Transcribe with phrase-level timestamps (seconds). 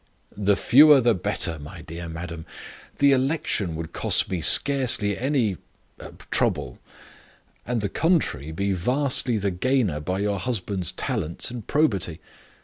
[0.35, 2.47] "The fewer the better, my dear madam.
[2.97, 5.57] The election would cost me scarcely any
[6.31, 6.79] trouble;
[7.67, 12.19] and the country be vastly the gainer by your husband's talents and probity.